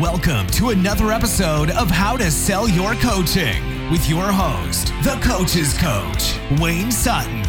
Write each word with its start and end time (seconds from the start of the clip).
Welcome 0.00 0.46
to 0.48 0.68
another 0.68 1.10
episode 1.10 1.70
of 1.70 1.90
How 1.90 2.18
to 2.18 2.30
Sell 2.30 2.68
Your 2.68 2.94
Coaching 2.96 3.90
with 3.90 4.06
your 4.10 4.30
host, 4.30 4.88
the 5.02 5.18
Coach's 5.22 5.72
Coach, 5.78 6.38
Wayne 6.60 6.92
Sutton. 6.92 7.40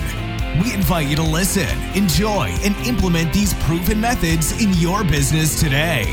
We 0.63 0.73
invite 0.73 1.07
you 1.07 1.17
to 1.17 1.23
listen, 1.23 1.67
enjoy, 1.93 2.55
and 2.63 2.73
implement 2.87 3.33
these 3.33 3.53
proven 3.65 3.99
methods 3.99 4.53
in 4.63 4.73
your 4.75 5.03
business 5.03 5.59
today. 5.59 6.05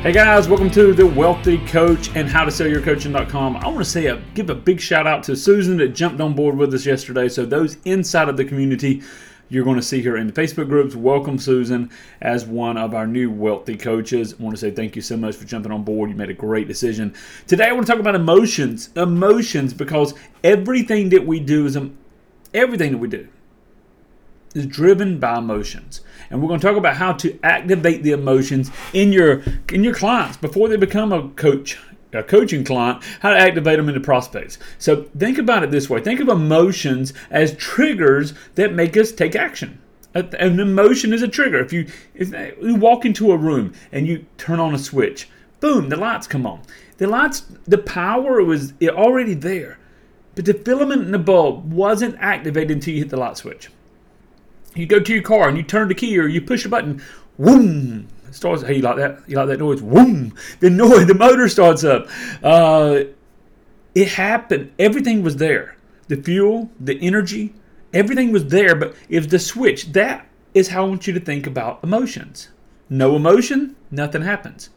Hey 0.00 0.12
guys, 0.12 0.48
welcome 0.48 0.70
to 0.70 0.94
the 0.94 1.06
Wealthy 1.06 1.58
Coach 1.66 2.08
and 2.16 2.26
How 2.26 2.46
to 2.46 2.50
Sell 2.50 2.68
Your 2.68 2.80
Coaching.com. 2.80 3.58
I 3.58 3.66
want 3.66 3.80
to 3.80 3.84
say 3.84 4.06
a 4.06 4.16
give 4.32 4.48
a 4.48 4.54
big 4.54 4.80
shout 4.80 5.06
out 5.06 5.22
to 5.24 5.36
Susan 5.36 5.76
that 5.76 5.88
jumped 5.88 6.22
on 6.22 6.32
board 6.32 6.56
with 6.56 6.72
us 6.72 6.86
yesterday. 6.86 7.28
So 7.28 7.44
those 7.44 7.76
inside 7.84 8.30
of 8.30 8.38
the 8.38 8.46
community 8.46 9.02
you're 9.48 9.64
going 9.64 9.76
to 9.76 9.82
see 9.82 10.02
her 10.02 10.16
in 10.16 10.26
the 10.26 10.32
Facebook 10.32 10.68
groups. 10.68 10.94
Welcome, 10.94 11.38
Susan, 11.38 11.90
as 12.20 12.44
one 12.44 12.76
of 12.76 12.94
our 12.94 13.06
new 13.06 13.30
wealthy 13.30 13.76
coaches. 13.76 14.34
I 14.38 14.42
want 14.42 14.54
to 14.54 14.60
say 14.60 14.70
thank 14.70 14.94
you 14.94 15.02
so 15.02 15.16
much 15.16 15.36
for 15.36 15.44
jumping 15.44 15.72
on 15.72 15.84
board. 15.84 16.10
You 16.10 16.16
made 16.16 16.30
a 16.30 16.34
great 16.34 16.68
decision. 16.68 17.14
Today, 17.46 17.68
I 17.68 17.72
want 17.72 17.86
to 17.86 17.92
talk 17.92 18.00
about 18.00 18.14
emotions. 18.14 18.90
Emotions, 18.96 19.72
because 19.72 20.14
everything 20.44 21.08
that 21.10 21.26
we 21.26 21.40
do 21.40 21.66
is 21.66 21.78
everything 22.52 22.92
that 22.92 22.98
we 22.98 23.08
do 23.08 23.28
is 24.54 24.66
driven 24.66 25.18
by 25.18 25.38
emotions. 25.38 26.02
And 26.30 26.42
we're 26.42 26.48
going 26.48 26.60
to 26.60 26.66
talk 26.66 26.76
about 26.76 26.96
how 26.96 27.12
to 27.14 27.38
activate 27.42 28.02
the 28.02 28.12
emotions 28.12 28.70
in 28.92 29.12
your 29.12 29.42
in 29.72 29.84
your 29.84 29.94
clients 29.94 30.36
before 30.36 30.68
they 30.68 30.76
become 30.76 31.12
a 31.12 31.28
coach 31.30 31.78
a 32.12 32.22
coaching 32.22 32.64
client 32.64 33.02
how 33.20 33.30
to 33.30 33.38
activate 33.38 33.76
them 33.76 33.88
into 33.88 34.00
prospects. 34.00 34.58
So 34.78 35.04
think 35.16 35.38
about 35.38 35.62
it 35.62 35.70
this 35.70 35.90
way 35.90 36.00
think 36.00 36.20
of 36.20 36.28
emotions 36.28 37.12
as 37.30 37.56
triggers 37.56 38.34
that 38.54 38.72
make 38.72 38.96
us 38.96 39.12
take 39.12 39.36
action. 39.36 39.80
An 40.14 40.58
emotion 40.58 41.12
is 41.12 41.22
a 41.22 41.28
trigger. 41.28 41.58
If 41.60 41.72
you 41.72 41.86
if 42.14 42.32
you 42.62 42.74
walk 42.74 43.04
into 43.04 43.30
a 43.30 43.36
room 43.36 43.72
and 43.92 44.06
you 44.06 44.26
turn 44.38 44.58
on 44.58 44.74
a 44.74 44.78
switch, 44.78 45.28
boom, 45.60 45.90
the 45.90 45.96
lights 45.96 46.26
come 46.26 46.46
on. 46.46 46.62
The 46.96 47.06
lights, 47.06 47.44
the 47.66 47.78
power 47.78 48.42
was 48.42 48.72
already 48.82 49.34
there, 49.34 49.78
but 50.34 50.46
the 50.46 50.54
filament 50.54 51.02
in 51.02 51.12
the 51.12 51.18
bulb 51.18 51.72
wasn't 51.72 52.16
activated 52.18 52.72
until 52.72 52.94
you 52.94 53.00
hit 53.00 53.10
the 53.10 53.16
light 53.16 53.36
switch. 53.36 53.70
You 54.74 54.86
go 54.86 54.98
to 54.98 55.12
your 55.12 55.22
car 55.22 55.48
and 55.48 55.56
you 55.56 55.62
turn 55.62 55.88
the 55.88 55.94
key 55.94 56.18
or 56.18 56.26
you 56.26 56.40
push 56.40 56.64
a 56.64 56.68
button, 56.68 57.02
it 57.38 58.06
starts. 58.34 58.62
Hey, 58.62 58.76
you 58.76 58.82
like 58.82 58.96
that? 58.96 59.20
You 59.26 59.36
like 59.36 59.48
that 59.48 59.58
noise? 59.58 59.80
Boom! 59.80 60.34
The 60.60 60.70
noise. 60.84 61.06
The 61.06 61.14
motor 61.14 61.48
starts 61.48 61.84
up. 61.84 62.08
Uh, 62.42 63.04
it 63.94 64.08
happened. 64.08 64.72
Everything 64.78 65.22
was 65.22 65.36
there. 65.36 65.76
The 66.08 66.16
fuel, 66.16 66.70
the 66.80 66.98
energy, 67.00 67.54
everything 67.92 68.32
was 68.32 68.46
there. 68.46 68.74
But 68.74 68.94
if 69.08 69.28
the 69.28 69.38
switch, 69.38 69.92
that 69.92 70.26
is 70.54 70.68
how 70.68 70.84
I 70.84 70.88
want 70.88 71.06
you 71.06 71.12
to 71.12 71.20
think 71.20 71.46
about 71.46 71.82
emotions. 71.82 72.48
No 72.88 73.16
emotion, 73.16 73.76
nothing 73.90 74.22
happens. 74.22 74.70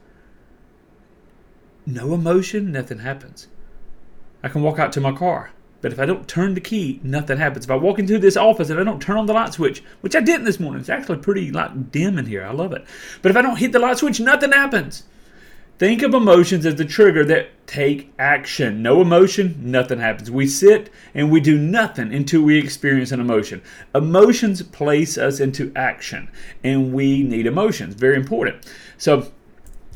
No 1.85 2.13
emotion, 2.13 2.71
nothing 2.71 2.99
happens. 2.99 3.47
I 4.43 4.49
can 4.49 4.61
walk 4.61 4.79
out 4.79 4.91
to 4.93 5.01
my 5.01 5.11
car. 5.11 5.51
But 5.81 5.91
if 5.91 5.99
I 5.99 6.05
don't 6.05 6.27
turn 6.27 6.53
the 6.53 6.61
key, 6.61 6.99
nothing 7.03 7.37
happens. 7.37 7.65
If 7.65 7.71
I 7.71 7.75
walk 7.75 7.99
into 7.99 8.19
this 8.19 8.37
office 8.37 8.69
and 8.69 8.79
I 8.79 8.83
don't 8.83 9.01
turn 9.01 9.17
on 9.17 9.25
the 9.25 9.33
light 9.33 9.53
switch, 9.53 9.83
which 10.01 10.15
I 10.15 10.21
didn't 10.21 10.45
this 10.45 10.59
morning, 10.59 10.79
it's 10.79 10.89
actually 10.89 11.17
pretty 11.17 11.51
like 11.51 11.91
dim 11.91 12.17
in 12.17 12.27
here. 12.27 12.45
I 12.45 12.51
love 12.51 12.71
it. 12.73 12.85
But 13.21 13.31
if 13.31 13.37
I 13.37 13.41
don't 13.41 13.57
hit 13.57 13.71
the 13.71 13.79
light 13.79 13.97
switch, 13.97 14.19
nothing 14.19 14.51
happens. 14.51 15.03
Think 15.81 16.03
of 16.03 16.13
emotions 16.13 16.63
as 16.67 16.75
the 16.75 16.85
trigger 16.85 17.25
that 17.25 17.49
take 17.65 18.13
action. 18.19 18.83
No 18.83 19.01
emotion, 19.01 19.55
nothing 19.59 19.97
happens. 19.97 20.29
We 20.29 20.45
sit 20.45 20.91
and 21.15 21.31
we 21.31 21.39
do 21.41 21.57
nothing 21.57 22.13
until 22.13 22.43
we 22.43 22.59
experience 22.59 23.11
an 23.11 23.19
emotion. 23.19 23.63
Emotions 23.95 24.61
place 24.61 25.17
us 25.17 25.39
into 25.39 25.71
action, 25.75 26.29
and 26.63 26.93
we 26.93 27.23
need 27.23 27.47
emotions. 27.47 27.95
Very 27.95 28.15
important. 28.15 28.63
So, 28.99 29.31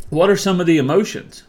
what 0.10 0.28
are 0.28 0.36
some 0.36 0.60
of 0.60 0.66
the 0.66 0.80
emotions? 0.80 1.44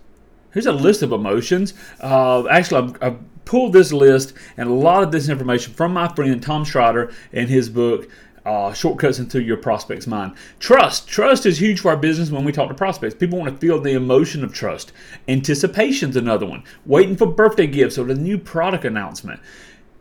Here's 0.52 0.66
a 0.66 0.72
list 0.72 1.00
of 1.00 1.12
emotions. 1.12 1.72
Uh, 1.98 2.46
actually, 2.48 2.88
I've, 2.88 3.02
I've 3.02 3.18
pulled 3.46 3.72
this 3.72 3.92
list 3.92 4.34
and 4.58 4.68
a 4.68 4.74
lot 4.74 5.02
of 5.02 5.10
this 5.10 5.30
information 5.30 5.72
from 5.72 5.94
my 5.94 6.08
friend 6.08 6.42
Tom 6.42 6.64
Schreiter 6.64 7.14
in 7.32 7.48
his 7.48 7.70
book. 7.70 8.10
Uh, 8.44 8.72
shortcuts 8.72 9.18
into 9.18 9.42
your 9.42 9.56
prospect's 9.56 10.06
mind. 10.06 10.32
Trust. 10.60 11.08
Trust 11.08 11.46
is 11.46 11.60
huge 11.60 11.80
for 11.80 11.88
our 11.88 11.96
business 11.96 12.30
when 12.30 12.44
we 12.44 12.52
talk 12.52 12.68
to 12.68 12.74
prospects. 12.74 13.16
People 13.16 13.40
want 13.40 13.52
to 13.52 13.58
feel 13.58 13.80
the 13.80 13.90
emotion 13.90 14.44
of 14.44 14.52
trust. 14.52 14.92
Anticipation's 15.26 16.14
another 16.14 16.46
one. 16.46 16.62
Waiting 16.84 17.16
for 17.16 17.26
birthday 17.26 17.66
gifts 17.66 17.98
or 17.98 18.04
the 18.04 18.14
new 18.14 18.38
product 18.38 18.84
announcement. 18.84 19.40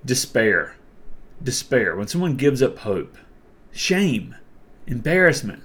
Despair. 0.05 0.75
Despair. 1.41 1.95
When 1.95 2.05
someone 2.05 2.35
gives 2.35 2.61
up 2.61 2.77
hope. 2.79 3.17
Shame. 3.71 4.35
Embarrassment. 4.85 5.63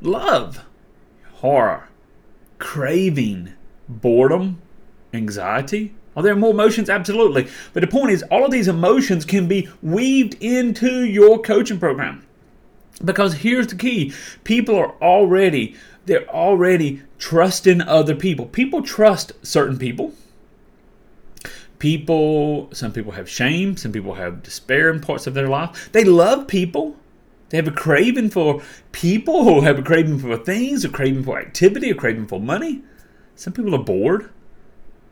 Love. 0.00 0.64
Horror. 1.34 1.88
Craving. 2.58 3.52
Boredom. 3.88 4.60
Anxiety 5.14 5.94
are 6.16 6.22
there 6.22 6.34
more 6.34 6.50
emotions? 6.50 6.88
Absolutely. 6.88 7.46
But 7.74 7.82
the 7.82 7.86
point 7.86 8.10
is, 8.10 8.22
all 8.24 8.46
of 8.46 8.50
these 8.50 8.68
emotions 8.68 9.26
can 9.26 9.46
be 9.46 9.68
weaved 9.82 10.34
into 10.40 11.04
your 11.04 11.38
coaching 11.40 11.78
program. 11.78 12.26
Because 13.04 13.34
here's 13.34 13.66
the 13.66 13.76
key 13.76 14.14
people 14.42 14.76
are 14.76 14.94
already, 15.02 15.76
they're 16.06 16.26
already 16.28 17.02
trusting 17.18 17.82
other 17.82 18.14
people. 18.14 18.46
People 18.46 18.82
trust 18.82 19.32
certain 19.42 19.78
people. 19.78 20.14
People, 21.78 22.70
some 22.72 22.92
people 22.92 23.12
have 23.12 23.28
shame, 23.28 23.76
some 23.76 23.92
people 23.92 24.14
have 24.14 24.42
despair 24.42 24.88
in 24.88 25.00
parts 25.00 25.26
of 25.26 25.34
their 25.34 25.48
life. 25.48 25.90
They 25.92 26.04
love 26.04 26.48
people. 26.48 26.96
They 27.50 27.58
have 27.58 27.68
a 27.68 27.72
craving 27.72 28.30
for 28.30 28.62
people, 28.92 29.44
who 29.44 29.60
have 29.60 29.78
a 29.78 29.82
craving 29.82 30.18
for 30.18 30.38
things, 30.38 30.84
a 30.84 30.88
craving 30.88 31.24
for 31.24 31.38
activity, 31.38 31.90
a 31.90 31.94
craving 31.94 32.26
for 32.26 32.40
money. 32.40 32.82
Some 33.36 33.52
people 33.52 33.74
are 33.74 33.84
bored. 33.84 34.30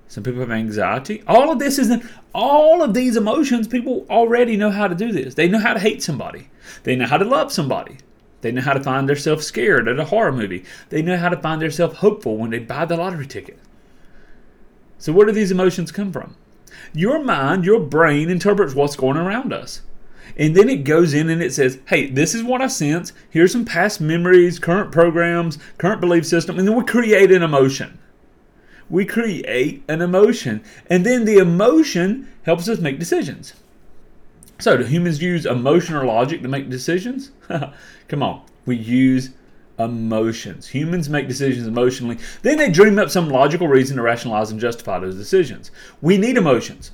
Some 0.09 0.23
people 0.23 0.41
have 0.41 0.51
anxiety. 0.51 1.23
All 1.27 1.51
of 1.51 1.59
this 1.59 1.79
isn't, 1.79 2.05
all 2.35 2.83
of 2.83 2.95
these 2.95 3.17
emotions, 3.17 3.67
people 3.67 4.07
already 4.11 4.57
know 4.57 4.71
how 4.71 4.87
to 4.87 4.95
do 4.95 5.13
this. 5.13 5.35
They 5.35 5.49
know 5.49 5.59
how 5.59 5.75
to 5.75 5.81
hate 5.81 6.03
somebody, 6.03 6.49
they 6.83 6.97
know 6.97 7.07
how 7.07 7.17
to 7.17 7.25
love 7.25 7.53
somebody. 7.53 7.99
They 8.45 8.53
know 8.53 8.61
how 8.61 8.75
to 8.75 8.83
find 8.83 9.09
themselves 9.09 9.47
scared 9.47 9.89
at 9.89 9.99
a 9.99 10.05
horror 10.05 10.31
movie. 10.31 10.67
They 10.91 11.01
know 11.01 11.17
how 11.17 11.31
to 11.31 11.41
find 11.41 11.63
themselves 11.63 11.97
hopeful 11.97 12.37
when 12.37 12.51
they 12.51 12.59
buy 12.59 12.85
the 12.85 12.95
lottery 12.95 13.27
ticket. 13.27 13.59
So, 14.99 15.15
where 15.15 15.25
do 15.25 15.33
these 15.33 15.51
emotions 15.51 15.91
come 15.91 16.13
from? 16.13 16.37
Your 16.93 17.25
mind, 17.25 17.65
your 17.65 17.81
brain 17.81 18.29
interprets 18.29 18.75
what's 18.75 18.97
going 18.97 19.17
around 19.17 19.55
us. 19.55 19.81
And 20.37 20.55
then 20.55 20.69
it 20.69 20.85
goes 20.85 21.15
in 21.15 21.31
and 21.31 21.43
it 21.43 21.55
says, 21.55 21.79
hey, 21.87 22.11
this 22.11 22.35
is 22.35 22.43
what 22.43 22.61
I 22.61 22.67
sense. 22.67 23.15
Here's 23.31 23.53
some 23.53 23.65
past 23.65 24.01
memories, 24.01 24.59
current 24.59 24.93
programs, 24.93 25.59
current 25.79 26.03
belief 26.03 26.27
system. 26.27 26.59
And 26.59 26.69
then 26.69 26.77
we 26.77 26.85
create 26.85 27.33
an 27.33 27.43
emotion 27.43 27.99
we 28.91 29.05
create 29.05 29.83
an 29.89 30.03
emotion. 30.03 30.63
And 30.89 31.05
then 31.05 31.25
the 31.25 31.39
emotion 31.39 32.29
helps 32.43 32.69
us 32.69 32.79
make 32.79 32.99
decisions. 32.99 33.55
So, 34.59 34.77
do 34.77 34.85
humans 34.85 35.21
use 35.21 35.47
emotion 35.47 35.97
or 35.97 36.05
logic 36.05 36.43
to 36.43 36.49
make 36.49 36.71
decisions? 36.71 37.33
Come 38.09 38.23
on, 38.23 38.43
we 38.67 38.77
use 38.77 39.31
emotions. 39.79 40.69
Humans 40.69 41.09
make 41.09 41.27
decisions 41.27 41.67
emotionally. 41.67 42.19
Then 42.43 42.59
they 42.59 42.71
dream 42.71 42.99
up 42.99 43.11
some 43.11 43.29
logical 43.29 43.67
reason 43.67 43.97
to 43.97 44.03
rationalize 44.03 44.51
and 44.51 44.61
justify 44.61 45.01
those 45.01 45.17
decisions. 45.17 45.71
We 46.01 46.17
need 46.17 46.37
emotions. 46.37 46.93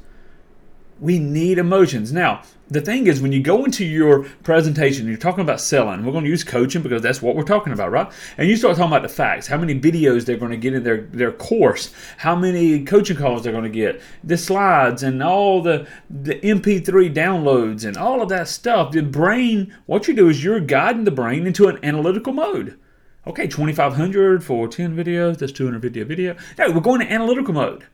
We 1.01 1.19
need 1.19 1.59
emotions. 1.59 2.13
Now, 2.13 2.43
the 2.69 2.81
thing 2.81 3.09
is, 3.09 3.21
when 3.21 3.33
you 3.33 3.43
go 3.43 3.65
into 3.65 3.85
your 3.85 4.25
presentation, 4.45 5.09
you're 5.09 5.17
talking 5.17 5.41
about 5.41 5.61
selling. 5.61 6.05
We're 6.05 6.13
going 6.13 6.25
to 6.25 6.31
use 6.31 6.45
coaching 6.45 6.83
because 6.83 7.03
that's 7.03 7.21
what 7.21 7.35
we're 7.35 7.43
talking 7.43 7.73
about, 7.73 7.91
right? 7.91 8.13
And 8.39 8.49
you 8.49 8.57
start 8.57 8.77
talking 8.77 8.93
about 8.93 9.03
the 9.03 9.09
facts, 9.09 9.49
how 9.49 9.59
many 9.59 9.79
videos 9.79 10.25
they're 10.25 10.37
going 10.37 10.53
to 10.53 10.57
get 10.57 10.75
in 10.75 10.85
their, 10.85 11.01
their 11.03 11.33
course, 11.33 11.93
how 12.19 12.37
many 12.37 12.85
coaching 12.85 13.17
calls 13.17 13.43
they're 13.43 13.53
going 13.53 13.65
to 13.65 13.71
get, 13.71 14.01
the 14.23 14.37
slides, 14.37 15.03
and 15.03 15.21
all 15.21 15.63
the, 15.63 15.89
the 16.09 16.37
MP3 16.37 17.13
downloads, 17.13 17.85
and 17.85 17.97
all 17.97 18.23
of 18.23 18.29
that 18.29 18.47
stuff. 18.47 18.93
The 18.93 19.03
brain, 19.03 19.75
what 19.87 20.07
you 20.07 20.15
do 20.15 20.29
is 20.29 20.45
you're 20.45 20.61
guiding 20.61 21.05
the 21.05 21.11
brain 21.11 21.47
into 21.47 21.67
an 21.67 21.79
analytical 21.83 22.33
mode. 22.33 22.79
Okay, 23.27 23.49
2500 23.49 24.45
for 24.45 24.69
10 24.69 24.97
videos, 24.97 25.39
that's 25.39 25.53
250 25.53 26.01
a 26.01 26.05
video. 26.05 26.37
No, 26.57 26.71
we're 26.71 26.81
going 26.81 27.01
to 27.01 27.13
analytical 27.13 27.53
mode. 27.53 27.87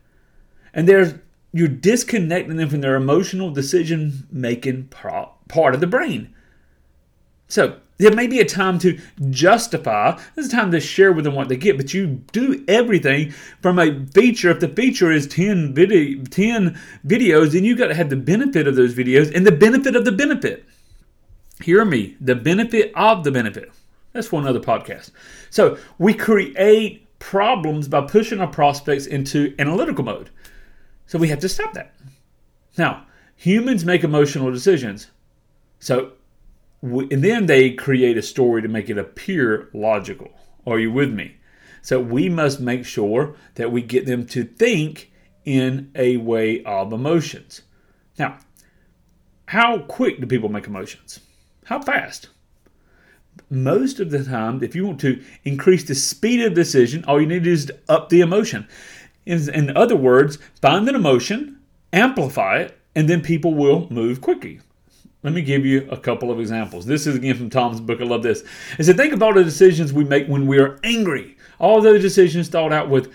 And 0.75 0.86
there's 0.86 1.14
you're 1.58 1.68
disconnecting 1.68 2.56
them 2.56 2.68
from 2.68 2.80
their 2.80 2.96
emotional 2.96 3.50
decision 3.50 4.26
making 4.30 4.84
part 4.84 5.74
of 5.74 5.80
the 5.80 5.86
brain. 5.86 6.34
So 7.48 7.78
there 7.98 8.12
may 8.12 8.26
be 8.26 8.40
a 8.40 8.44
time 8.44 8.78
to 8.80 8.98
justify, 9.30 10.20
there's 10.34 10.48
a 10.48 10.50
time 10.50 10.70
to 10.72 10.80
share 10.80 11.12
with 11.12 11.24
them 11.24 11.34
what 11.34 11.48
they 11.48 11.56
get, 11.56 11.76
but 11.76 11.94
you 11.94 12.22
do 12.32 12.64
everything 12.68 13.30
from 13.62 13.78
a 13.78 14.04
feature. 14.06 14.50
If 14.50 14.60
the 14.60 14.68
feature 14.68 15.10
is 15.10 15.26
10, 15.26 15.72
video, 15.72 16.22
10 16.24 16.78
videos, 17.06 17.52
then 17.52 17.64
you've 17.64 17.78
got 17.78 17.86
to 17.86 17.94
have 17.94 18.10
the 18.10 18.16
benefit 18.16 18.66
of 18.66 18.76
those 18.76 18.94
videos 18.94 19.34
and 19.34 19.46
the 19.46 19.52
benefit 19.52 19.96
of 19.96 20.04
the 20.04 20.12
benefit. 20.12 20.64
Hear 21.62 21.84
me, 21.86 22.16
the 22.20 22.34
benefit 22.34 22.92
of 22.94 23.24
the 23.24 23.30
benefit. 23.30 23.72
That's 24.12 24.26
for 24.26 24.40
another 24.40 24.60
podcast. 24.60 25.10
So 25.48 25.78
we 25.98 26.12
create 26.12 27.06
problems 27.18 27.88
by 27.88 28.02
pushing 28.02 28.40
our 28.40 28.46
prospects 28.46 29.06
into 29.06 29.54
analytical 29.58 30.04
mode. 30.04 30.28
So 31.06 31.18
we 31.18 31.28
have 31.28 31.40
to 31.40 31.48
stop 31.48 31.74
that. 31.74 31.94
Now, 32.76 33.06
humans 33.36 33.84
make 33.84 34.04
emotional 34.04 34.50
decisions. 34.50 35.08
So 35.78 36.12
and 36.82 37.24
then 37.24 37.46
they 37.46 37.70
create 37.70 38.16
a 38.16 38.22
story 38.22 38.62
to 38.62 38.68
make 38.68 38.88
it 38.88 38.98
appear 38.98 39.68
logical. 39.72 40.30
Are 40.66 40.78
you 40.78 40.92
with 40.92 41.12
me? 41.12 41.36
So 41.82 42.00
we 42.00 42.28
must 42.28 42.60
make 42.60 42.84
sure 42.84 43.36
that 43.54 43.72
we 43.72 43.82
get 43.82 44.06
them 44.06 44.26
to 44.26 44.44
think 44.44 45.12
in 45.44 45.90
a 45.94 46.16
way 46.18 46.62
of 46.64 46.92
emotions. 46.92 47.62
Now, 48.18 48.38
how 49.46 49.78
quick 49.78 50.20
do 50.20 50.26
people 50.26 50.48
make 50.48 50.66
emotions? 50.66 51.20
How 51.64 51.80
fast? 51.80 52.28
Most 53.48 54.00
of 54.00 54.10
the 54.10 54.24
time, 54.24 54.62
if 54.62 54.74
you 54.74 54.86
want 54.86 55.00
to 55.00 55.22
increase 55.44 55.84
the 55.84 55.94
speed 55.94 56.44
of 56.44 56.54
decision, 56.54 57.04
all 57.04 57.20
you 57.20 57.26
need 57.26 57.44
to 57.44 57.52
is 57.52 57.70
up 57.88 58.08
the 58.08 58.20
emotion. 58.20 58.66
In, 59.26 59.52
in 59.52 59.76
other 59.76 59.96
words, 59.96 60.38
find 60.62 60.88
an 60.88 60.94
emotion, 60.94 61.58
amplify 61.93 62.61
it, 62.61 62.78
and 62.94 63.08
then 63.08 63.20
people 63.20 63.52
will 63.52 63.88
move 63.90 64.20
quickly. 64.20 64.61
Let 65.23 65.34
me 65.34 65.43
give 65.43 65.67
you 65.67 65.88
a 65.90 65.96
couple 65.96 66.31
of 66.31 66.38
examples. 66.38 66.87
This 66.87 67.06
is 67.06 67.17
again 67.17 67.37
from 67.37 67.50
Tom's 67.50 67.81
book. 67.81 68.00
I 68.00 68.05
love 68.05 68.23
this. 68.23 68.44
It 68.78 68.84
said, 68.84 68.96
think 68.96 69.20
all 69.20 69.34
the 69.34 69.43
decisions 69.43 69.93
we 69.93 70.05
make 70.05 70.28
when 70.28 70.46
we 70.46 70.58
are 70.58 70.78
angry. 70.84 71.37
All 71.58 71.82
those 71.82 72.00
decisions 72.00 72.49
thought 72.49 72.73
out 72.73 72.88
with 72.88 73.12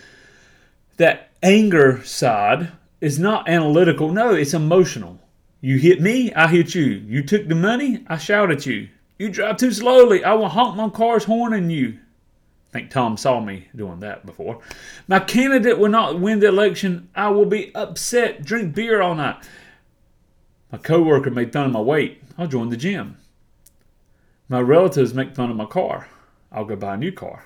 that 0.97 1.31
anger 1.41 2.03
side 2.03 2.73
is 2.99 3.17
not 3.17 3.47
analytical. 3.47 4.11
No, 4.11 4.33
it's 4.33 4.53
emotional. 4.53 5.19
You 5.61 5.77
hit 5.77 6.01
me, 6.01 6.33
I 6.33 6.47
hit 6.47 6.75
you. 6.75 6.83
You 6.83 7.23
took 7.23 7.47
the 7.47 7.55
money, 7.55 8.03
I 8.07 8.17
shout 8.17 8.51
at 8.51 8.65
you. 8.65 8.89
You 9.17 9.29
drive 9.29 9.57
too 9.57 9.71
slowly, 9.71 10.23
I 10.23 10.33
will 10.33 10.49
honk 10.49 10.75
my 10.75 10.89
car's 10.89 11.23
horn 11.23 11.53
at 11.53 11.71
you. 11.71 11.99
I 12.71 12.79
think 12.79 12.89
Tom 12.89 13.17
saw 13.17 13.41
me 13.41 13.67
doing 13.75 13.99
that 13.99 14.25
before. 14.25 14.61
My 15.05 15.19
candidate 15.19 15.77
will 15.77 15.89
not 15.89 16.21
win 16.21 16.39
the 16.39 16.47
election. 16.47 17.09
I 17.13 17.29
will 17.29 17.45
be 17.45 17.75
upset, 17.75 18.45
drink 18.45 18.73
beer 18.73 19.01
all 19.01 19.15
night. 19.15 19.43
My 20.71 20.77
coworker 20.77 21.31
made 21.31 21.51
fun 21.51 21.65
of 21.65 21.73
my 21.73 21.81
weight. 21.81 22.23
I'll 22.37 22.47
join 22.47 22.69
the 22.69 22.77
gym. 22.77 23.17
My 24.47 24.61
relatives 24.61 25.13
make 25.13 25.35
fun 25.35 25.51
of 25.51 25.57
my 25.57 25.65
car. 25.65 26.07
I'll 26.49 26.63
go 26.63 26.77
buy 26.77 26.93
a 26.93 26.97
new 26.97 27.11
car. 27.11 27.45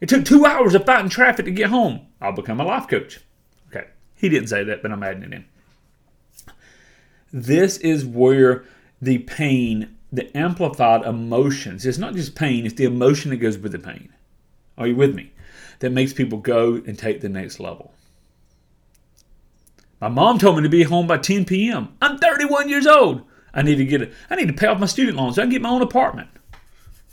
It 0.00 0.08
took 0.08 0.24
two 0.24 0.46
hours 0.46 0.74
of 0.74 0.86
fighting 0.86 1.10
traffic 1.10 1.44
to 1.44 1.50
get 1.50 1.68
home. 1.68 2.06
I'll 2.20 2.32
become 2.32 2.60
a 2.60 2.64
life 2.64 2.88
coach. 2.88 3.20
Okay, 3.68 3.88
he 4.14 4.30
didn't 4.30 4.48
say 4.48 4.64
that, 4.64 4.80
but 4.80 4.92
I'm 4.92 5.02
adding 5.02 5.24
it 5.24 5.32
in. 5.32 5.44
This 7.32 7.76
is 7.78 8.06
where 8.06 8.64
the 9.00 9.18
pain, 9.18 9.95
the 10.16 10.36
amplified 10.36 11.02
emotions, 11.02 11.84
it's 11.86 11.98
not 11.98 12.14
just 12.14 12.34
pain, 12.34 12.64
it's 12.64 12.74
the 12.74 12.84
emotion 12.84 13.30
that 13.30 13.36
goes 13.36 13.58
with 13.58 13.72
the 13.72 13.78
pain. 13.78 14.12
Are 14.78 14.86
you 14.86 14.96
with 14.96 15.14
me? 15.14 15.32
That 15.80 15.92
makes 15.92 16.12
people 16.12 16.38
go 16.38 16.74
and 16.74 16.98
take 16.98 17.20
the 17.20 17.28
next 17.28 17.60
level. 17.60 17.92
My 20.00 20.08
mom 20.08 20.38
told 20.38 20.56
me 20.56 20.62
to 20.62 20.68
be 20.68 20.82
home 20.82 21.06
by 21.06 21.18
10 21.18 21.44
p.m. 21.44 21.96
I'm 22.00 22.18
31 22.18 22.68
years 22.68 22.86
old. 22.86 23.22
I 23.54 23.62
need 23.62 23.76
to 23.76 23.84
get 23.84 24.02
it. 24.02 24.12
I 24.28 24.36
need 24.36 24.48
to 24.48 24.54
pay 24.54 24.66
off 24.66 24.80
my 24.80 24.86
student 24.86 25.16
loans 25.16 25.36
so 25.36 25.42
I 25.42 25.44
can 25.44 25.52
get 25.52 25.62
my 25.62 25.70
own 25.70 25.82
apartment. 25.82 26.28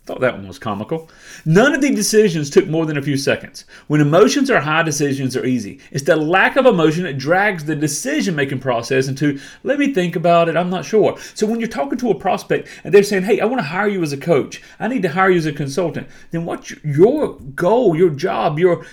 Thought 0.06 0.20
that 0.20 0.34
one 0.34 0.50
was 0.50 0.60
comical. 0.60 1.10
None 1.46 1.74
of 1.74 1.80
the 1.80 1.96
decisions 1.96 2.50
took 2.50 2.68
more 2.68 2.86
than 2.86 2.98
a 2.98 3.02
few 3.02 3.16
seconds. 3.16 3.64
When 3.88 4.02
emotions 4.02 4.52
are 4.52 4.60
high, 4.60 4.84
decisions 4.84 5.38
are 5.38 5.46
easy. 5.46 5.80
It's 5.92 6.04
the 6.04 6.18
lack 6.18 6.58
of 6.58 6.66
emotion 6.66 7.04
that 7.04 7.18
drags 7.18 7.64
the 7.64 7.76
decision 7.76 8.36
making 8.36 8.60
process 8.60 9.08
into, 9.08 9.40
let 9.64 9.80
me 9.80 9.94
think 9.94 10.18
about 10.18 10.50
it, 10.50 10.58
I'm 10.58 10.70
not 10.70 10.84
sure. 10.84 11.18
So 11.34 11.48
when 11.48 11.62
you're 11.62 11.70
talking 11.70 11.98
to 12.00 12.12
a 12.12 12.20
prospect 12.20 12.68
and 12.84 12.94
they're 12.94 13.02
saying, 13.02 13.24
hey, 13.24 13.40
I 13.40 13.46
want 13.46 13.60
to 13.60 13.68
hire 13.68 13.88
you 13.88 14.04
as 14.04 14.12
a 14.12 14.18
coach, 14.18 14.62
I 14.78 14.90
need 14.90 15.04
to 15.04 15.10
hire 15.10 15.30
you 15.30 15.38
as 15.38 15.46
a 15.46 15.54
consultant, 15.54 16.10
then 16.32 16.44
what's 16.44 16.72
your 16.84 17.36
goal, 17.56 17.96
your 17.96 18.10
job, 18.10 18.60
your, 18.60 18.86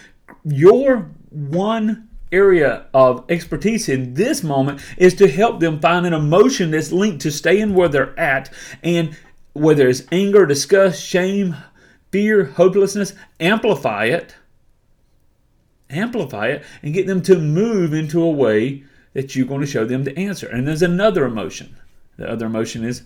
your 0.45 1.11
one 1.31 2.09
area 2.31 2.87
of 2.95 3.25
expertise 3.29 3.89
in 3.89 4.15
this 4.15 4.45
moment 4.45 4.81
is 4.97 5.15
to 5.15 5.27
help 5.27 5.59
them 5.59 5.81
find 5.81 6.07
an 6.07 6.13
emotion 6.13 6.71
that's 6.71 6.93
linked 6.93 7.21
to 7.23 7.33
staying 7.33 7.75
where 7.75 7.89
they're 7.89 8.19
at 8.19 8.49
and 8.85 9.17
whether 9.53 9.89
it's 9.89 10.03
anger, 10.13 10.47
disgust, 10.47 11.05
shame, 11.05 11.57
fear, 12.11 12.45
hopelessness, 12.45 13.15
amplify 13.39 14.07
it. 14.07 14.35
Amplify 15.89 16.49
it 16.49 16.65
and 16.83 16.95
get 16.95 17.07
them 17.07 17.23
to 17.23 17.39
move 17.39 17.93
into 17.93 18.23
a 18.23 18.31
way 18.31 18.85
that 19.13 19.35
you're 19.35 19.47
going 19.47 19.61
to 19.61 19.67
show 19.67 19.85
them 19.85 20.05
the 20.05 20.17
answer. 20.19 20.49
And 20.49 20.67
there's 20.67 20.83
another 20.83 21.25
emotion. 21.25 21.77
The 22.17 22.31
other 22.31 22.47
emotion 22.47 22.85
is 22.85 23.03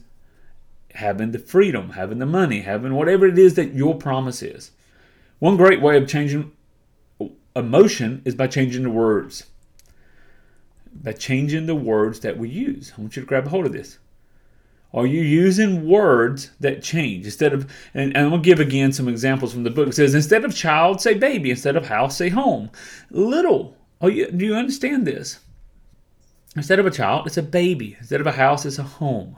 having 0.95 1.33
the 1.33 1.39
freedom, 1.39 1.91
having 1.91 2.19
the 2.19 2.27
money, 2.27 2.61
having 2.61 2.95
whatever 2.95 3.27
it 3.27 3.39
is 3.39 3.55
that 3.55 3.75
your 3.75 3.95
promise 3.97 4.43
is. 4.43 4.71
One 5.39 5.57
great 5.57 5.81
way 5.81 5.97
of 5.97 6.09
changing 6.09 6.53
emotion 7.57 8.23
is 8.25 8.35
by 8.35 8.47
changing 8.47 8.83
the 8.83 8.91
words. 8.91 9.45
By 10.95 11.13
changing 11.13 11.67
the 11.67 11.75
words 11.75 12.21
that 12.21 12.39
we 12.39 12.49
use. 12.49 12.93
I 12.97 13.01
want 13.01 13.17
you 13.17 13.23
to 13.23 13.29
grab 13.29 13.47
a 13.47 13.51
hold 13.51 13.67
of 13.67 13.73
this. 13.73 13.99
Are 14.95 15.07
you 15.07 15.23
using 15.23 15.89
words 15.89 16.53
that 16.61 16.81
change 16.81 17.25
instead 17.25 17.53
of? 17.53 17.69
And, 17.95 18.17
and 18.17 18.27
I'm 18.27 18.31
gonna 18.31 18.43
give 18.43 18.61
again 18.61 18.93
some 18.93 19.09
examples 19.09 19.53
from 19.53 19.65
the 19.65 19.71
book. 19.71 19.89
It 19.89 19.95
says 19.95 20.15
instead 20.15 20.45
of 20.45 20.55
child, 20.55 21.01
say 21.01 21.15
baby. 21.15 21.51
Instead 21.51 21.75
of 21.77 21.89
house, 21.89 22.17
say 22.17 22.29
home. 22.29 22.71
Little. 23.11 23.77
Oh, 24.01 24.07
you, 24.07 24.31
do 24.31 24.45
you 24.47 24.55
understand 24.55 25.05
this? 25.05 25.41
Instead 26.55 26.79
of 26.79 26.87
a 26.87 26.91
child, 26.93 27.27
it's 27.27 27.37
a 27.37 27.43
baby. 27.43 27.97
Instead 27.99 28.21
of 28.21 28.29
a 28.29 28.33
house, 28.33 28.65
it's 28.65 28.79
a 28.79 28.85
home. 28.85 29.37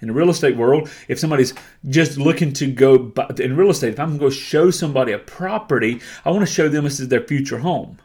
In 0.00 0.08
the 0.08 0.14
real 0.14 0.30
estate 0.30 0.56
world, 0.56 0.88
if 1.08 1.18
somebody's 1.18 1.52
just 1.90 2.16
looking 2.16 2.54
to 2.54 2.70
go 2.70 3.12
in 3.38 3.54
real 3.54 3.68
estate, 3.68 3.92
if 3.92 4.00
I'm 4.00 4.16
going 4.16 4.30
to 4.30 4.36
show 4.36 4.70
somebody 4.70 5.12
a 5.12 5.18
property, 5.18 6.00
I 6.24 6.30
want 6.30 6.40
to 6.40 6.52
show 6.52 6.70
them 6.70 6.84
this 6.84 7.00
is 7.00 7.08
their 7.08 7.20
future 7.20 7.58
home. 7.58 7.98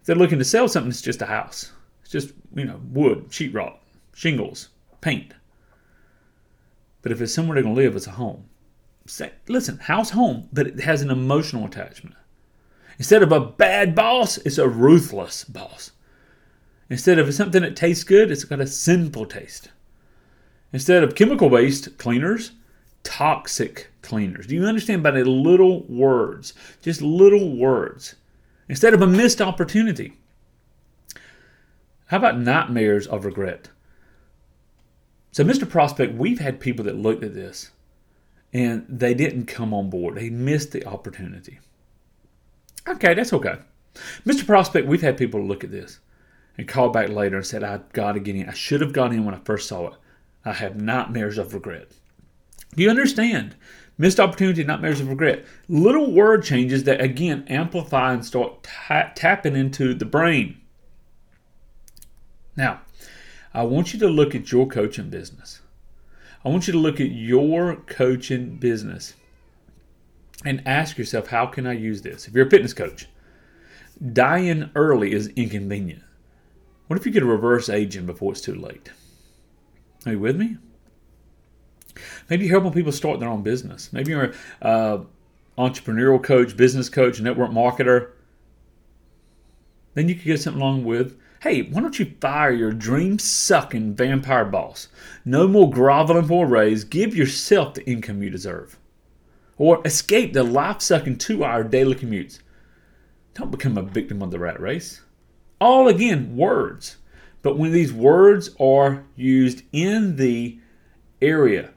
If 0.00 0.06
they're 0.06 0.14
looking 0.14 0.38
to 0.38 0.44
sell 0.44 0.68
something, 0.68 0.90
it's 0.90 1.02
just 1.02 1.22
a 1.22 1.26
house. 1.26 1.72
It's 2.02 2.12
just 2.12 2.32
you 2.54 2.64
know 2.64 2.80
wood, 2.92 3.30
sheetrock, 3.30 3.78
shingles, 4.14 4.68
paint. 5.00 5.32
But 7.06 7.12
if 7.12 7.20
it's 7.20 7.32
somewhere 7.32 7.54
they're 7.54 7.62
going 7.62 7.76
to 7.76 7.80
live, 7.80 7.94
it's 7.94 8.08
a 8.08 8.10
home. 8.10 8.46
Say, 9.06 9.30
listen, 9.46 9.78
house, 9.78 10.10
home, 10.10 10.48
but 10.52 10.66
it 10.66 10.80
has 10.80 11.02
an 11.02 11.10
emotional 11.12 11.64
attachment. 11.64 12.16
Instead 12.98 13.22
of 13.22 13.30
a 13.30 13.38
bad 13.38 13.94
boss, 13.94 14.38
it's 14.38 14.58
a 14.58 14.68
ruthless 14.68 15.44
boss. 15.44 15.92
Instead 16.90 17.20
of 17.20 17.32
something 17.32 17.62
that 17.62 17.76
tastes 17.76 18.02
good, 18.02 18.32
it's 18.32 18.42
got 18.42 18.60
a 18.60 18.66
sinful 18.66 19.26
taste. 19.26 19.68
Instead 20.72 21.04
of 21.04 21.14
chemical 21.14 21.48
based 21.48 21.96
cleaners, 21.96 22.50
toxic 23.04 23.86
cleaners. 24.02 24.48
Do 24.48 24.56
you 24.56 24.64
understand 24.64 25.04
by 25.04 25.12
the 25.12 25.24
little 25.24 25.84
words? 25.84 26.54
Just 26.82 27.02
little 27.02 27.56
words. 27.56 28.16
Instead 28.68 28.94
of 28.94 29.00
a 29.00 29.06
missed 29.06 29.40
opportunity. 29.40 30.14
How 32.06 32.16
about 32.16 32.40
nightmares 32.40 33.06
of 33.06 33.24
regret? 33.24 33.68
So, 35.36 35.44
Mr. 35.44 35.68
Prospect, 35.68 36.14
we've 36.14 36.38
had 36.38 36.60
people 36.60 36.86
that 36.86 36.96
looked 36.96 37.22
at 37.22 37.34
this 37.34 37.70
and 38.54 38.86
they 38.88 39.12
didn't 39.12 39.44
come 39.44 39.74
on 39.74 39.90
board. 39.90 40.14
They 40.14 40.30
missed 40.30 40.72
the 40.72 40.86
opportunity. 40.86 41.58
Okay, 42.88 43.12
that's 43.12 43.34
okay. 43.34 43.56
Mr. 44.24 44.46
Prospect, 44.46 44.88
we've 44.88 45.02
had 45.02 45.18
people 45.18 45.46
look 45.46 45.62
at 45.62 45.70
this 45.70 45.98
and 46.56 46.66
call 46.66 46.88
back 46.88 47.10
later 47.10 47.36
and 47.36 47.44
said, 47.44 47.62
I've 47.62 47.92
got 47.92 48.12
to 48.12 48.18
get 48.18 48.34
in. 48.34 48.48
I 48.48 48.54
should 48.54 48.80
have 48.80 48.94
got 48.94 49.12
in 49.12 49.26
when 49.26 49.34
I 49.34 49.40
first 49.44 49.68
saw 49.68 49.88
it. 49.88 49.94
I 50.46 50.54
have 50.54 50.80
nightmares 50.80 51.36
of 51.36 51.52
regret. 51.52 51.90
Do 52.74 52.82
you 52.82 52.88
understand? 52.88 53.56
Missed 53.98 54.18
opportunity, 54.18 54.64
nightmares 54.64 55.02
of 55.02 55.10
regret. 55.10 55.44
Little 55.68 56.12
word 56.12 56.44
changes 56.44 56.84
that 56.84 57.02
again 57.02 57.44
amplify 57.48 58.14
and 58.14 58.24
start 58.24 58.62
ta- 58.62 59.12
tapping 59.14 59.54
into 59.54 59.92
the 59.92 60.06
brain. 60.06 60.62
Now, 62.56 62.80
I 63.56 63.62
want 63.62 63.94
you 63.94 63.98
to 64.00 64.08
look 64.08 64.34
at 64.34 64.52
your 64.52 64.66
coaching 64.66 65.08
business. 65.08 65.62
I 66.44 66.50
want 66.50 66.66
you 66.66 66.74
to 66.74 66.78
look 66.78 67.00
at 67.00 67.10
your 67.10 67.76
coaching 67.76 68.58
business 68.58 69.14
and 70.44 70.62
ask 70.66 70.98
yourself, 70.98 71.28
how 71.28 71.46
can 71.46 71.66
I 71.66 71.72
use 71.72 72.02
this? 72.02 72.28
If 72.28 72.34
you're 72.34 72.46
a 72.46 72.50
fitness 72.50 72.74
coach, 72.74 73.08
dying 74.12 74.70
early 74.74 75.12
is 75.12 75.28
inconvenient. 75.28 76.02
What 76.86 76.98
if 76.98 77.06
you 77.06 77.12
could 77.12 77.24
reverse 77.24 77.70
aging 77.70 78.04
before 78.04 78.32
it's 78.32 78.42
too 78.42 78.54
late? 78.54 78.90
Are 80.04 80.12
you 80.12 80.20
with 80.20 80.36
me? 80.36 80.58
Maybe 82.28 82.44
you're 82.44 82.60
helping 82.60 82.74
people 82.74 82.92
start 82.92 83.20
their 83.20 83.30
own 83.30 83.42
business. 83.42 83.90
Maybe 83.90 84.10
you're 84.10 84.24
an 84.24 84.34
uh, 84.60 84.98
entrepreneurial 85.56 86.22
coach, 86.22 86.58
business 86.58 86.90
coach, 86.90 87.22
network 87.22 87.52
marketer. 87.52 88.10
Then 89.94 90.10
you 90.10 90.14
could 90.14 90.24
get 90.24 90.42
something 90.42 90.60
along 90.60 90.84
with 90.84 91.18
Hey, 91.46 91.62
why 91.62 91.80
don't 91.80 91.96
you 91.96 92.12
fire 92.20 92.50
your 92.50 92.72
dream 92.72 93.20
sucking 93.20 93.94
vampire 93.94 94.44
boss? 94.44 94.88
No 95.24 95.46
more 95.46 95.70
groveling 95.70 96.26
for 96.26 96.44
a 96.44 96.48
raise. 96.48 96.82
Give 96.82 97.14
yourself 97.14 97.74
the 97.74 97.88
income 97.88 98.20
you 98.20 98.30
deserve. 98.30 98.80
Or 99.56 99.80
escape 99.84 100.32
the 100.32 100.42
life 100.42 100.80
sucking 100.80 101.18
two 101.18 101.44
hour 101.44 101.62
daily 101.62 101.94
commutes. 101.94 102.40
Don't 103.34 103.52
become 103.52 103.78
a 103.78 103.82
victim 103.82 104.22
of 104.22 104.32
the 104.32 104.40
rat 104.40 104.58
race. 104.58 105.02
All 105.60 105.86
again, 105.86 106.36
words. 106.36 106.96
But 107.42 107.56
when 107.56 107.70
these 107.70 107.92
words 107.92 108.50
are 108.58 109.04
used 109.14 109.62
in 109.72 110.16
the 110.16 110.58
area 111.22 111.70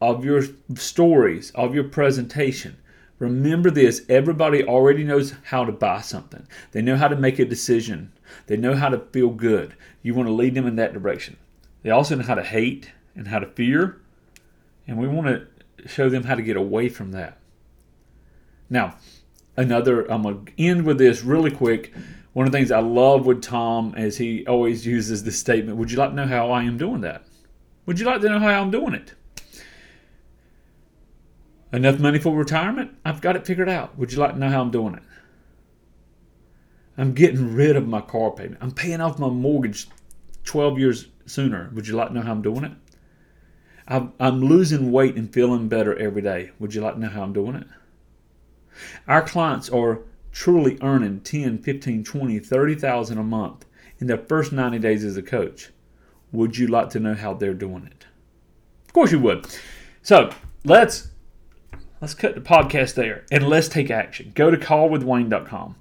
of 0.00 0.24
your 0.24 0.42
stories, 0.74 1.50
of 1.50 1.74
your 1.74 1.84
presentation, 1.84 2.78
remember 3.18 3.70
this 3.70 4.06
everybody 4.08 4.64
already 4.64 5.04
knows 5.04 5.34
how 5.44 5.66
to 5.66 5.72
buy 5.72 6.00
something, 6.00 6.48
they 6.70 6.80
know 6.80 6.96
how 6.96 7.08
to 7.08 7.16
make 7.16 7.38
a 7.38 7.44
decision 7.44 8.10
they 8.46 8.56
know 8.56 8.74
how 8.74 8.88
to 8.88 8.98
feel 8.98 9.30
good. 9.30 9.74
You 10.02 10.14
want 10.14 10.28
to 10.28 10.32
lead 10.32 10.54
them 10.54 10.66
in 10.66 10.76
that 10.76 10.92
direction. 10.92 11.36
They 11.82 11.90
also 11.90 12.16
know 12.16 12.24
how 12.24 12.34
to 12.34 12.44
hate 12.44 12.92
and 13.14 13.28
how 13.28 13.38
to 13.40 13.46
fear 13.46 14.00
And 14.86 14.98
we 14.98 15.06
want 15.06 15.26
to 15.28 15.88
show 15.88 16.08
them 16.08 16.24
how 16.24 16.34
to 16.34 16.42
get 16.42 16.56
away 16.56 16.88
from 16.88 17.12
that. 17.12 17.38
Now, 18.70 18.96
another, 19.56 20.10
I'm 20.10 20.22
going 20.22 20.46
to 20.46 20.62
end 20.62 20.84
with 20.84 20.98
this 20.98 21.22
really 21.22 21.50
quick. 21.50 21.92
One 22.32 22.46
of 22.46 22.52
the 22.52 22.58
things 22.58 22.70
I 22.70 22.80
love 22.80 23.26
with 23.26 23.42
Tom 23.42 23.94
is 23.96 24.16
he 24.16 24.46
always 24.46 24.86
uses 24.86 25.24
the 25.24 25.32
statement, 25.32 25.76
Would 25.76 25.90
you 25.90 25.98
like 25.98 26.10
to 26.10 26.16
know 26.16 26.26
how 26.26 26.50
I 26.50 26.62
am 26.62 26.78
doing 26.78 27.02
that? 27.02 27.24
Would 27.86 28.00
you 28.00 28.06
like 28.06 28.20
to 28.22 28.28
know 28.28 28.38
how 28.38 28.62
I'm 28.62 28.70
doing 28.70 28.94
it? 28.94 29.14
Enough 31.72 31.98
money 31.98 32.18
for 32.18 32.34
retirement? 32.36 32.96
I've 33.04 33.20
got 33.20 33.36
it 33.36 33.46
figured 33.46 33.68
out. 33.68 33.98
Would 33.98 34.12
you 34.12 34.18
like 34.18 34.32
to 34.32 34.38
know 34.38 34.48
how 34.48 34.60
I'm 34.60 34.70
doing 34.70 34.94
it? 34.94 35.02
I'm 36.98 37.14
getting 37.14 37.54
rid 37.54 37.76
of 37.76 37.88
my 37.88 38.00
car 38.00 38.30
payment. 38.30 38.58
I'm 38.60 38.72
paying 38.72 39.00
off 39.00 39.18
my 39.18 39.28
mortgage 39.28 39.88
12 40.44 40.78
years 40.78 41.06
sooner. 41.26 41.70
Would 41.74 41.88
you 41.88 41.96
like 41.96 42.08
to 42.08 42.14
know 42.14 42.22
how 42.22 42.32
I'm 42.32 42.42
doing 42.42 42.64
it? 42.64 42.72
I'm 43.88 44.40
losing 44.40 44.92
weight 44.92 45.16
and 45.16 45.32
feeling 45.32 45.68
better 45.68 45.96
every 45.98 46.22
day. 46.22 46.52
Would 46.58 46.74
you 46.74 46.80
like 46.80 46.94
to 46.94 47.00
know 47.00 47.08
how 47.08 47.22
I'm 47.22 47.32
doing 47.32 47.56
it? 47.56 47.66
Our 49.06 49.22
clients 49.22 49.68
are 49.68 50.02
truly 50.30 50.78
earning 50.80 51.20
10, 51.20 51.58
15, 51.58 52.04
20, 52.04 52.38
30,000 52.38 53.18
a 53.18 53.22
month 53.22 53.66
in 53.98 54.06
their 54.06 54.18
first 54.18 54.52
90 54.52 54.78
days 54.78 55.04
as 55.04 55.16
a 55.16 55.22
coach. 55.22 55.70
Would 56.30 56.56
you 56.56 56.68
like 56.68 56.90
to 56.90 57.00
know 57.00 57.14
how 57.14 57.34
they're 57.34 57.52
doing 57.52 57.84
it? 57.84 58.06
Of 58.86 58.92
course 58.94 59.12
you 59.12 59.18
would. 59.20 59.46
So, 60.02 60.30
let's 60.64 61.08
let's 62.00 62.14
cut 62.14 62.34
the 62.34 62.40
podcast 62.40 62.94
there 62.94 63.24
and 63.30 63.46
let's 63.46 63.68
take 63.68 63.90
action. 63.90 64.32
Go 64.34 64.50
to 64.50 64.56
callwithwayne.com 64.56 65.76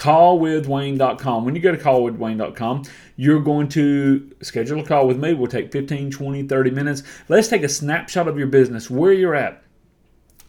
callwithwayne.com. 0.00 1.44
When 1.44 1.54
you 1.54 1.60
go 1.60 1.72
to 1.72 1.78
callwithwayne.com, 1.78 2.84
you're 3.16 3.40
going 3.40 3.68
to 3.68 4.34
schedule 4.40 4.80
a 4.80 4.84
call 4.84 5.06
with 5.06 5.18
me. 5.18 5.34
We'll 5.34 5.46
take 5.46 5.70
15, 5.70 6.10
20, 6.10 6.44
30 6.44 6.70
minutes. 6.70 7.02
Let's 7.28 7.48
take 7.48 7.62
a 7.62 7.68
snapshot 7.68 8.26
of 8.26 8.38
your 8.38 8.46
business, 8.46 8.88
where 8.88 9.12
you're 9.12 9.34
at. 9.34 9.62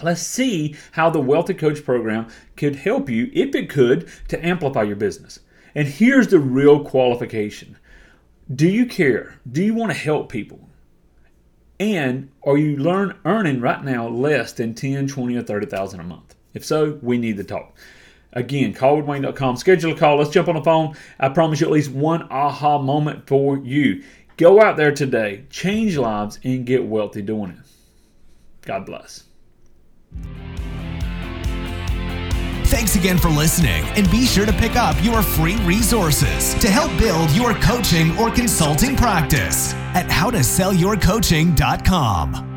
Let's 0.01 0.21
see 0.21 0.77
how 0.93 1.09
the 1.09 1.19
Wealthy 1.19 1.53
Coach 1.53 1.83
program 1.83 2.27
could 2.55 2.77
help 2.77 3.09
you, 3.09 3.29
if 3.33 3.53
it 3.53 3.69
could, 3.69 4.09
to 4.29 4.43
amplify 4.43 4.83
your 4.83 4.95
business. 4.95 5.41
And 5.75 5.85
here's 5.85 6.29
the 6.29 6.39
real 6.39 6.83
qualification 6.83 7.77
Do 8.53 8.69
you 8.69 8.85
care? 8.85 9.39
Do 9.51 9.61
you 9.61 9.73
want 9.73 9.91
to 9.91 9.97
help 9.97 10.31
people? 10.31 10.69
And 11.77 12.29
are 12.43 12.57
you 12.57 12.77
learn 12.77 13.17
earning 13.25 13.59
right 13.59 13.83
now 13.83 14.07
less 14.07 14.53
than 14.53 14.75
10, 14.75 15.07
20, 15.07 15.35
or 15.35 15.41
30,000 15.41 15.99
a 15.99 16.03
month? 16.03 16.35
If 16.53 16.63
so, 16.63 16.99
we 17.01 17.17
need 17.17 17.35
to 17.37 17.43
talk. 17.43 17.75
Again, 18.33 18.73
callwithwayne.com. 18.73 19.57
Schedule 19.57 19.91
a 19.91 19.95
call. 19.95 20.17
Let's 20.17 20.29
jump 20.29 20.47
on 20.47 20.55
the 20.55 20.63
phone. 20.63 20.95
I 21.19 21.27
promise 21.29 21.59
you 21.59 21.67
at 21.67 21.73
least 21.73 21.91
one 21.91 22.23
aha 22.31 22.77
moment 22.77 23.27
for 23.27 23.57
you. 23.57 24.03
Go 24.37 24.61
out 24.61 24.77
there 24.77 24.91
today, 24.91 25.45
change 25.49 25.97
lives, 25.97 26.39
and 26.43 26.65
get 26.65 26.85
wealthy 26.85 27.21
doing 27.21 27.51
it. 27.51 27.57
God 28.61 28.85
bless. 28.85 29.23
Thanks 32.65 32.95
again 32.95 33.17
for 33.17 33.29
listening, 33.29 33.83
and 33.95 34.09
be 34.09 34.25
sure 34.25 34.45
to 34.45 34.53
pick 34.53 34.77
up 34.77 34.95
your 35.03 35.21
free 35.21 35.57
resources 35.57 36.53
to 36.55 36.69
help 36.69 36.97
build 36.97 37.29
your 37.31 37.53
coaching 37.55 38.17
or 38.17 38.31
consulting 38.31 38.95
practice 38.95 39.73
at 39.93 40.07
howtosellyourcoaching.com. 40.07 42.50